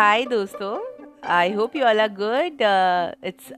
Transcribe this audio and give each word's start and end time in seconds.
Hi, 0.00 0.28
दोस्तों. 0.28 0.76
I 1.28 1.50
hope 1.52 1.74
you 1.76 1.84
all 1.84 1.98
are 2.00 2.10
good 2.10 2.62
it's 3.26 3.52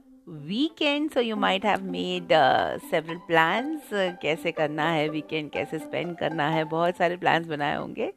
weekend 0.47 1.09
so 1.11 1.21
you 1.21 1.35
might 1.35 1.65
have 1.65 1.83
made 1.91 2.33
uh, 2.33 3.19
plans. 3.29 3.93
Uh, 3.93 4.09
कैसे 4.21 4.51
करना 4.51 4.89
है 4.89 5.07
weekend 5.09 5.49
कैसे 5.51 5.79
spend 5.79 6.15
करना 6.17 6.47
है? 6.49 6.63
बहुत 6.63 6.97
सारे 6.97 7.17
प्लान्स 7.17 7.47
बनाए 7.47 7.75
होंगे. 7.75 8.11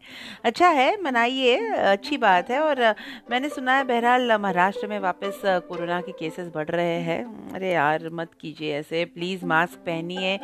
अच्छा 0.44 0.68
है 0.68 1.02
मनाइए. 1.02 1.58
अच्छी 1.92 2.16
बात 2.16 2.50
है. 2.50 2.60
और 2.60 2.82
uh, 2.82 2.94
मैंने 3.30 3.48
सुना 3.48 3.76
है 3.76 3.84
बहरहाल 3.84 4.32
महाराष्ट्र 4.32 4.86
में 4.86 4.98
वापस 4.98 5.40
कोरोना 5.44 6.00
के 6.00 6.12
केसेस 6.12 6.48
बढ़ 6.54 6.68
रहे 6.70 6.98
हैं. 7.02 7.52
अरे 7.52 7.72
यार 7.72 8.08
मत 8.12 8.30
कीजिए 8.40 8.74
ऐसे. 8.78 9.04
प्लीज़ 9.04 9.44
मास्क 9.44 9.78
पहनिए. 9.86 10.38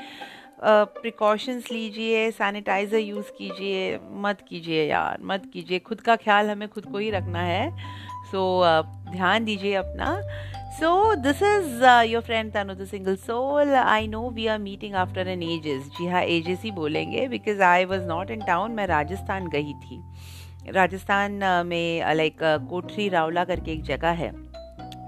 प्रिकॉशंस 0.65 1.71
लीजिए 1.73 2.31
सैनिटाइज़र 2.31 2.99
यूज़ 2.99 3.31
कीजिए 3.39 3.98
मत 4.23 4.45
कीजिए 4.48 4.84
यार 4.87 5.19
मत 5.23 5.51
कीजिए। 5.53 5.79
खुद 5.79 6.01
का 6.01 6.16
ख्याल 6.16 6.51
हमें 6.51 6.69
खुद 6.69 6.84
को 6.87 6.98
ही 6.98 7.11
रखना 7.11 7.43
है। 7.43 7.70
सो 8.30 8.43
so, 8.62 8.69
uh, 8.69 9.12
ध्यान 9.12 9.45
दीजिए 9.45 9.75
अपना। 9.75 10.20
So 10.79 11.15
this 11.15 11.43
is 11.43 11.84
your 12.11 12.23
friend 12.23 12.53
Tanu 12.53 12.75
the 12.75 12.84
single 12.91 13.17
soul 13.17 13.73
I 13.75 14.06
know 14.09 14.29
we 14.30 14.47
are 14.47 14.59
meeting 14.59 14.95
after 14.95 15.29
an 15.29 15.43
ages 15.43 15.83
जी 15.98 16.06
हाँ 16.06 16.23
एजेस 16.23 16.62
ही 16.65 16.70
बोलेंगे 16.70 17.27
because 17.29 17.62
I 17.62 17.84
was 17.84 18.06
not 18.06 18.31
in 18.31 18.45
town 18.47 18.73
मैं 18.73 18.87
राजस्थान 18.87 19.48
गई 19.48 19.73
थी। 19.75 20.03
राजस्थान 20.73 21.41
uh, 21.41 21.65
में 21.67 22.15
लाइक 22.15 22.34
uh, 22.34 22.69
कोठरी 22.70 23.09
रावला 23.09 23.45
करके 23.45 23.73
एक 23.73 23.83
जगह 23.84 24.23
है। 24.23 24.31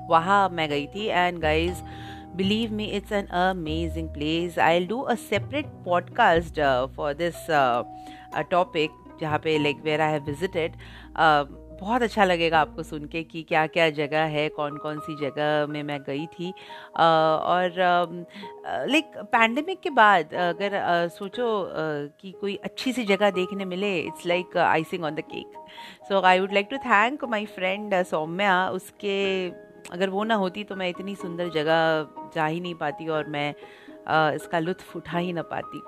वहाँ 0.09 0.49
मैं 0.49 0.69
गई 0.69 0.87
थी 0.87 1.07
and 1.07 1.39
guys 1.41 1.83
believe 2.37 2.73
me 2.73 2.93
it's 2.93 3.13
an 3.13 3.29
amazing 3.31 4.09
place. 4.09 4.59
I'll 4.59 4.87
do 4.87 5.07
a 5.07 5.17
separate 5.17 5.67
podcast 5.85 6.59
uh, 6.59 6.89
for 6.89 7.15
this 7.15 7.37
uh, 7.49 7.85
uh, 8.33 8.43
topic 8.51 9.03
जहाँ 9.21 9.39
पे 9.39 9.59
like 9.59 9.83
where 9.85 10.01
I 10.01 10.13
have 10.13 10.25
visited 10.27 10.73
बहुत 11.81 12.03
अच्छा 12.03 12.25
लगेगा 12.25 12.59
आपको 12.61 12.83
सुन 12.83 13.05
के 13.13 13.23
कि 13.23 13.43
क्या 13.49 13.67
क्या 13.67 13.89
जगह 13.91 14.25
है 14.35 14.49
कौन 14.57 14.77
कौन 14.83 14.99
सी 15.07 15.15
जगह 15.21 15.67
में 15.71 15.83
मैं 15.83 15.99
गई 16.03 16.27
थी. 16.35 16.51
Uh, 16.51 17.37
और 17.53 17.75
लाइक 18.91 19.11
uh, 19.21 19.25
पैंडमिक 19.33 19.81
के 19.81 19.91
बाद 19.91 20.35
अगर 20.35 20.79
uh, 20.81 21.11
सोचो 21.15 21.49
कि 22.21 22.33
कोई 22.41 22.55
अच्छी 22.65 22.93
सी 22.93 23.05
जगह 23.05 23.31
देखने 23.31 23.65
मिले 23.65 23.99
it's 23.99 24.27
like 24.27 24.57
icing 24.57 25.05
on 25.05 25.15
the 25.15 25.21
cake 25.33 25.59
so 26.09 26.21
I 26.23 26.41
would 26.41 26.53
like 26.55 26.69
to 26.71 26.77
thank 26.87 27.25
my 27.35 27.47
friend 27.57 28.03
Saumya 28.05 28.69
उसके 28.71 29.21
अगर 29.93 30.11
वो 30.11 30.25
ना 30.25 30.35
होती 30.35 30.65
तो 30.65 30.77
मैं 30.77 30.89
इतनी 30.89 31.15
सुंदर 31.15 31.49
जगह 31.49 32.31
जा 32.35 32.47
ही 32.47 32.61
नहीं 32.61 32.75
पाती 32.75 33.09
और 33.09 33.29
मैं 33.29 33.55
आ, 34.09 34.31
इसका 34.31 34.59
लुत्फ 34.59 34.97
उठा 34.97 35.19
ही 35.19 35.33
ना 35.33 35.43
पाती। 35.43 35.81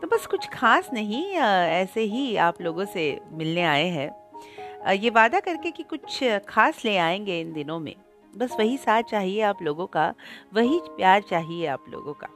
तो 0.00 0.06
बस 0.06 0.26
कुछ 0.26 0.48
खास 0.48 0.90
नहीं 0.92 1.36
आ, 1.36 1.64
ऐसे 1.64 2.00
ही 2.00 2.36
आप 2.36 2.60
लोगों 2.62 2.84
से 2.84 3.20
मिलने 3.32 3.62
आए 3.62 3.86
हैं। 3.86 4.92
ये 4.92 5.10
वादा 5.10 5.40
करके 5.40 5.70
कि 5.70 5.82
कुछ 5.82 6.24
खास 6.48 6.84
ले 6.84 6.96
आएँगे 6.96 7.40
इन 7.40 7.52
दिनों 7.52 7.78
में। 7.80 7.94
बस 8.36 8.56
वही 8.58 8.76
साथ 8.76 9.02
चाहिए 9.02 9.40
आप 9.42 9.62
लोगों 9.62 9.86
का 9.86 10.12
वही 10.54 10.80
प्यार 10.86 11.22
चाहिए 11.22 11.66
आप 11.66 11.84
लोगों 11.88 12.14
का। 12.14 12.28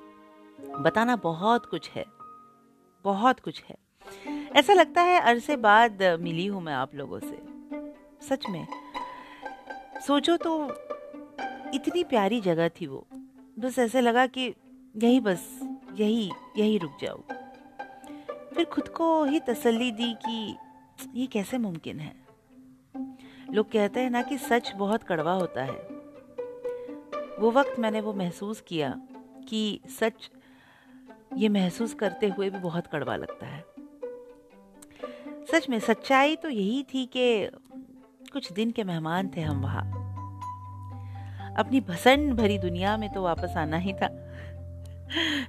बताना 0.78 1.17
बहुत 1.17 1.67
कुछ 1.67 1.91
है 1.91 2.05
बहुत 3.05 3.41
कुछ 3.41 3.62
है। 3.70 3.77
ऐसा 4.56 4.73
लगता 4.73 5.03
है 5.03 5.20
अरसे 5.20 5.56
बाद 5.56 6.03
मिली 6.20 6.47
हूँ 6.47 6.62
मैं 6.62 6.75
आप 6.75 6.95
लोगों 6.95 7.20
से। 7.20 7.39
सच 8.28 8.47
में। 8.50 8.67
सोचो 10.06 10.36
तो 10.36 10.58
इतनी 11.74 12.04
प्यारी 12.04 12.40
जगह 12.40 12.68
थी 12.68 12.86
वो। 12.86 13.06
बस 13.58 13.78
ऐसे 13.78 14.00
लगा 14.00 14.26
कि 14.26 14.54
यही 14.96 15.20
बस, 15.20 15.60
यही 15.94 16.30
यही 16.56 16.78
रुक 16.78 16.92
जाओ। 17.00 17.22
फिर 18.54 18.64
खुद 18.64 18.88
को 18.88 19.24
ही 19.24 19.40
तसल्ली 19.40 19.92
दी 19.92 20.14
कि 20.14 20.56
ये 21.14 21.26
कैसे 21.26 21.58
मुमकिन 21.58 22.00
है। 22.00 22.14
लोग 23.50 23.70
कहते 23.70 24.00
हैं 24.00 24.10
ना 24.10 24.22
कि 24.22 24.38
सच 24.38 24.72
बहुत 24.76 25.02
कड़वा 25.02 25.32
होता 25.32 25.64
है। 25.64 26.02
वो 27.40 27.50
वक्त 27.50 27.78
मैंने 27.78 28.00
वो 28.00 28.12
महसूस 28.12 28.61
किया 28.61 29.00
कि 29.48 29.80
सच, 30.00 30.30
ये 31.36 31.48
महसूस 31.48 31.94
करते 31.94 32.28
हुए 32.28 32.50
भी 32.50 32.58
बहुत 32.58 32.86
कड़वा 32.86 33.16
लगता 33.16 33.46
है। 33.46 33.64
सच 35.52 35.66
में 35.68 35.80
सच्चाई 35.80 36.36
तो 36.36 36.48
यही 36.48 36.82
थी 36.82 37.06
कि 37.06 37.46
कुछ 38.32 38.52
दिन 38.52 38.70
के 38.70 38.84
मेहमान 38.84 39.30
थे 39.36 39.40
हम 39.40 39.62
वहाँ। 39.62 40.02
अपनी 41.58 41.80
भसन 41.80 42.33
भरी 42.33 42.58
दुनिया 42.58 42.96
में 42.96 43.13
तो 43.13 43.23
वापस 43.23 43.55
आना 43.57 43.77
ही 43.77 43.92
था। 43.92 44.08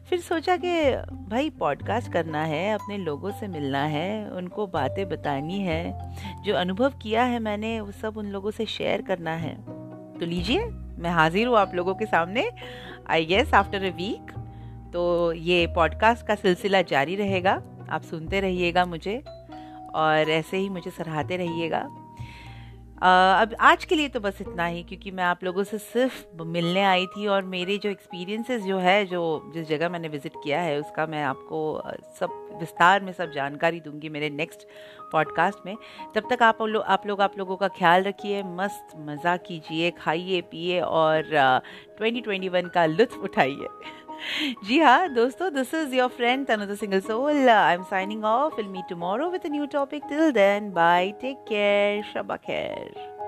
फिर 0.10 0.20
सोचा 0.20 0.58
कि 0.58 0.72
भाई 1.30 1.50
पॉडकास्ट 1.50 2.12
करना 2.12 2.44
है, 2.44 2.74
अपने 2.74 2.98
लोगों 2.98 3.32
से 3.32 3.48
मिलना 3.48 3.84
है, 3.84 4.30
उनको 4.30 4.68
बातें 4.68 5.10
बतानी 5.10 5.60
है, 5.60 5.94
जो 6.44 6.56
अनुभव 6.56 6.94
किया 7.02 7.24
है 7.24 7.40
मैंने, 7.40 7.80
वो 7.82 7.92
सब 7.92 8.18
उन 8.18 8.26
लोगों 8.26 8.52
से 8.52 8.66
शेयर 8.66 9.02
करना 9.02 9.32
है। 9.32 9.56
तो 10.20 10.26
लीजिए, 10.26 10.66
मैं 11.00 11.12
हाजिर 11.12 11.48
हूँ 11.48 11.58
आप 11.58 11.76
लोगों 11.76 11.96
के 11.96 12.06
सामने 12.06 12.50
I 13.10 13.26
guess 13.26 13.54
after 13.54 13.84
a 13.84 13.90
week 13.90 14.32
तो 14.94 15.34
ये 15.34 15.66
पॉडकास्ट 15.68 16.28
का 16.28 16.36
सिलसिला 16.36 16.82
जारी 16.82 17.16
रहेगा। 17.16 17.62
आप 17.90 18.02
सुनते 18.02 18.40
रहिएगा 18.40 18.86
मुझे 18.86 19.18
और 19.96 20.30
ऐसे 20.30 20.58
ही 20.58 20.70
मुझे 20.70 20.92
सराहते 20.92 21.38
रहिएगा। 21.38 21.88
अब 22.98 23.56
आज 23.60 23.84
के 23.86 23.96
लिए 23.96 24.10
तो 24.10 24.20
बस 24.20 24.38
इतना 24.42 24.66
ही, 24.66 24.84
क्योंकि 24.84 25.12
मैं 25.12 25.24
आप 25.24 25.44
लोगों 25.44 25.64
से 25.64 25.78
सिर्फ़ 25.78 26.42
मिलने 26.42 26.84
आई 26.84 27.06
थी 27.08 27.28
और 27.28 27.44
मेरे 27.46 27.78
जो 27.78 27.90
एक्सपीरियंसेस 27.90 28.62
जो 28.64 28.78
है, 28.80 29.06
जो 29.06 29.52
जिस 29.54 29.68
जगह 29.68 29.90
मैंने 29.90 30.08
विज़िट 30.08 30.34
किया 30.44 30.60
है, 30.62 30.80
उसका 30.80 31.06
मैं 31.08 31.24
आपको 31.24 31.82
सब 32.20 32.40
विस्तार 32.60 33.02
में 33.02 33.12
सब 33.14 33.32
जानकारी 33.32 33.80
दूँगी 33.80 34.10
मेरे 34.10 34.30
नेक्स्ट 34.30 34.68
पॉडकास्ट 35.12 35.66
में। 35.66 35.76
तब 36.16 36.28
तक 36.30 36.44
आप 36.44 36.62
लोग 36.62 36.84
आप 36.84 37.08
लोग, 37.08 37.22
आप 37.22 37.38
लोगों 37.38 37.56
का 37.58 37.68
ख्याल 37.70 38.04
रखिए, 38.04 38.44
मस्त 38.44 38.96
मज़ा 39.08 39.36
कीजिए, 39.40 39.92
खाइए, 39.94 40.42
पिए 40.42 40.80
और 40.82 41.24
ट्वेंटी 41.98 42.22
ट्वेंटी 42.22 42.50
वन 42.50 42.68
का 42.68 42.86
लुत्फ 42.86 43.18
उठाइए। 43.24 43.68
जी 44.65 44.79
हाँ 44.79 45.09
दोस्तों 45.15 45.53
this 45.55 45.75
is 45.75 45.95
your 45.95 46.09
friend 46.09 46.47
Tanu 46.47 46.75
single 46.75 47.01
soul 47.01 47.49
I 47.49 47.75
am 47.75 47.83
signing 47.91 48.25
off 48.25 48.57
will 48.57 48.69
meet 48.69 48.89
tomorrow 48.89 49.31
with 49.31 49.47
a 49.47 49.49
new 49.49 49.67
topic 49.73 50.05
till 50.09 50.31
then 50.33 50.71
bye 50.73 51.11
take 51.21 51.45
care 51.49 52.03
Shaba 52.13 52.37
खैर 52.37 53.22